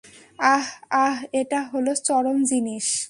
আহ, 0.39 0.67
আহ, 0.97 1.17
এটা 1.33 1.59
হলো 1.73 1.91
চরম 2.03 2.37
জিনিস। 2.43 2.87